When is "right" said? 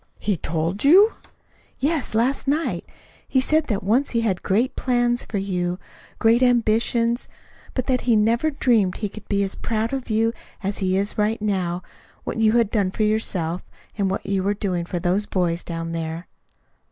11.19-11.39